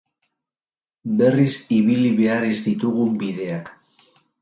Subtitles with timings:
[1.19, 3.75] Berriz ibili behar ez ditugun bideak.